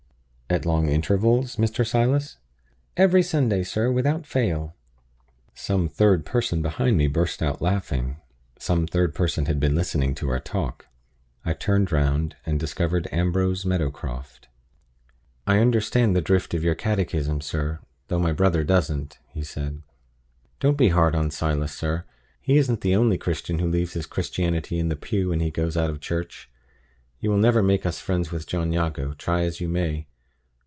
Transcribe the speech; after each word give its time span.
"At 0.53 0.65
long 0.65 0.89
intervals, 0.89 1.55
Mr. 1.55 1.87
Silas?" 1.87 2.35
"Every 2.97 3.23
Sunday, 3.23 3.63
sir, 3.63 3.89
without 3.89 4.25
fail." 4.27 4.75
Some 5.55 5.87
third 5.87 6.25
person 6.25 6.61
behind 6.61 6.97
me 6.97 7.07
burst 7.07 7.41
out 7.41 7.61
laughing; 7.61 8.17
some 8.59 8.85
third 8.85 9.15
person 9.15 9.45
had 9.45 9.61
been 9.61 9.75
listening 9.75 10.13
to 10.15 10.29
our 10.29 10.41
talk. 10.41 10.87
I 11.45 11.53
turned 11.53 11.93
round, 11.93 12.35
and 12.45 12.59
discovered 12.59 13.07
Ambrose 13.13 13.63
Meadowcroft. 13.65 14.49
"I 15.47 15.59
understand 15.59 16.17
the 16.17 16.21
drift 16.21 16.53
of 16.53 16.65
your 16.65 16.75
catechism, 16.75 17.39
sir, 17.39 17.79
though 18.09 18.19
my 18.19 18.33
brother 18.33 18.65
doesn't," 18.65 19.19
he 19.29 19.43
said. 19.43 19.83
"Don't 20.59 20.75
be 20.77 20.89
hard 20.89 21.15
on 21.15 21.31
Silas, 21.31 21.73
sir. 21.73 22.03
He 22.41 22.57
isn't 22.57 22.81
the 22.81 22.93
only 22.97 23.17
Christian 23.17 23.59
who 23.59 23.69
leaves 23.69 23.93
his 23.93 24.05
Christianity 24.05 24.79
in 24.79 24.89
the 24.89 24.97
pew 24.97 25.29
when 25.29 25.39
he 25.39 25.49
goes 25.49 25.77
out 25.77 25.89
of 25.89 26.01
church. 26.01 26.51
You 27.21 27.29
will 27.29 27.37
never 27.37 27.63
make 27.63 27.85
us 27.85 28.01
friends 28.01 28.33
with 28.33 28.47
John 28.47 28.73
Jago, 28.73 29.13
try 29.13 29.43
as 29.43 29.61
you 29.61 29.69
may. 29.69 30.07